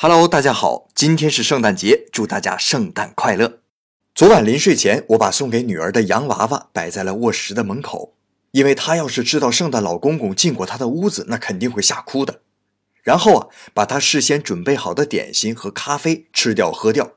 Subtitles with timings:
[0.00, 3.58] Hello，大家好，今天是圣诞节，祝大家圣诞快乐。
[4.14, 8.14] 昨晚临睡前，我把送给女儿的洋娃娃摆在了卧室的门口，
[8.52, 12.42] 因为她要是知道圣诞老公公进过她的屋子，那肯定会吓哭的。
[13.02, 17.14] 然后啊，把她事先准备好的点心和咖啡吃掉喝掉。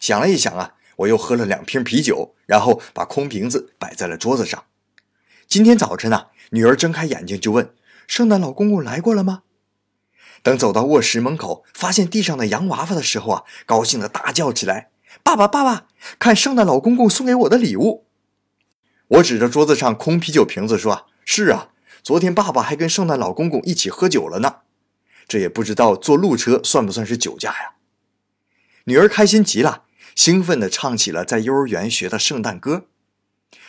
[0.00, 4.64] 想了一想啊，我又喝了两瓶啤酒，然后把空瓶子摆在了桌子上。
[5.46, 7.74] 今天早晨呢，女儿睁开眼睛就问
[8.08, 9.42] ：“圣诞老公公来过了吗？”
[10.46, 14.90] 等走到卧室门口，发现地上的洋娃娃的时候啊，高兴的大叫起来
[15.24, 15.88] ：“爸爸，爸爸，
[16.20, 18.06] 看圣诞老公公送给我的礼物！”
[19.18, 21.70] 我指着桌子上空啤酒瓶子说：“是啊，
[22.00, 24.58] 昨天爸爸还跟圣诞老公公一起喝酒了呢。
[25.26, 27.74] 这也不知道坐路车算不算是酒驾呀？”
[28.86, 29.82] 女儿开心极了，
[30.14, 32.84] 兴奋地唱起了在幼儿园学的圣诞歌，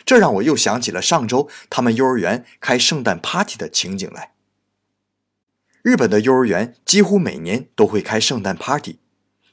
[0.06, 4.34] 这让我又想起了上周他们幼儿园开圣诞 party 的情景来。
[5.88, 8.98] 日本的幼儿园几乎每年都会开圣诞 party，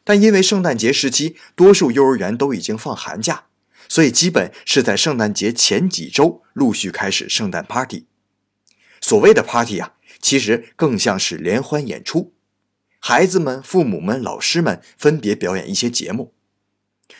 [0.03, 3.45] 但因为圣诞节时期多数幼儿园都已经放寒假，
[3.87, 8.07] 所以基本是在圣诞节前几周陆续开始圣诞 party。
[8.99, 12.33] 所谓的 party 啊，其实更像是联欢演出，
[12.99, 16.33] 孩子们、父母们、老师们分别表演一些节目。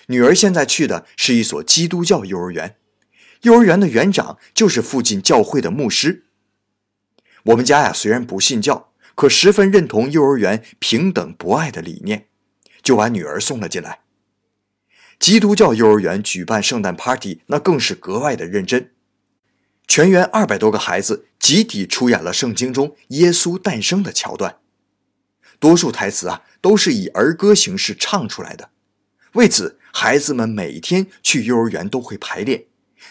[0.08, 2.76] 女儿现在去的是一所基督教幼儿园，
[3.44, 6.26] 幼儿园的园长就是附近教会的牧师。
[7.44, 8.92] 我们家呀，虽然不信教。
[9.16, 12.28] 可十分认同幼儿园平等博爱的理念，
[12.84, 14.02] 就把女儿送了进来。
[15.18, 18.92] 基督教幼儿园举办圣诞 party，那更是格外的认真。
[19.88, 24.58] 全园二百多个孩子集体出演了圣经中耶稣诞生的桥段，
[25.60, 28.72] 多数台词啊都是以儿歌形式唱出来的。
[29.34, 32.66] 为此，孩子们每天去幼儿园都会排练，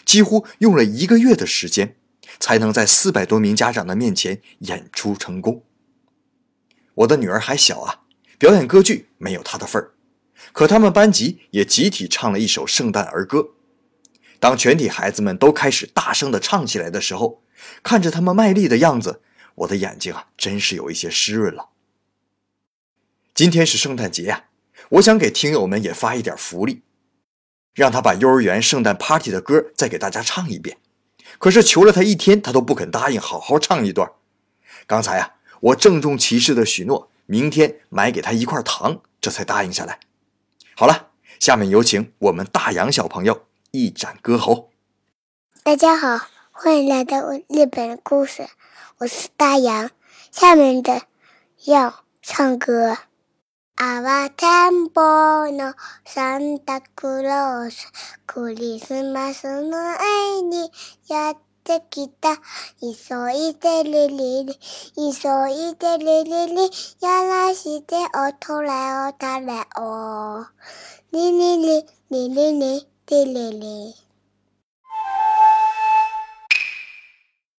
[0.05, 1.97] 几乎用了一个月的时间，
[2.39, 5.65] 才能在四百多名家长的面前演出成功。
[6.95, 8.03] 我的女儿还小啊，
[8.39, 9.93] 表演歌剧没有她的份儿。
[10.53, 13.51] 可他们班级也集体唱了一首圣诞儿歌。
[14.39, 17.43] 当全体孩子们都开始大声的唱起来的时候，
[17.83, 19.23] 看着他们卖力的样子，
[19.57, 21.71] 我的眼睛啊，真是有一些湿润了。
[23.35, 24.45] 今天是圣诞节呀，
[24.91, 26.83] 我想给听友们也发一点福利，
[27.75, 30.77] 让他把幼儿园圣诞 party 的歌再给大家唱一遍。
[31.39, 34.13] 可是求了他一天，他都不肯答应好好唱一段。
[34.87, 35.33] 刚才啊。
[35.64, 40.00] 我郑重其事的许诺，明天买给他一块糖，这才答应下来。
[40.76, 41.10] 好了，
[41.40, 44.70] 下面有请我们大洋小朋友一展歌喉。
[45.64, 48.48] 大家好，欢迎来到日本的故事，
[49.00, 49.92] 我是大洋。
[50.32, 51.02] 下面的
[51.66, 52.98] 要唱歌。
[53.76, 55.74] 阿瓦坦波诺
[56.06, 57.88] 桑达库罗斯，
[58.28, 60.72] クリスマスの愛に
[61.08, 61.36] や。
[61.65, 62.37] できた。
[62.79, 64.59] 急いでリリリ、
[64.95, 66.71] 急いでリリリ、
[67.01, 68.69] やらしておとれ
[69.09, 69.47] おたれ
[69.81, 70.45] お。
[71.13, 74.04] リリリ、リリリ、リリリ。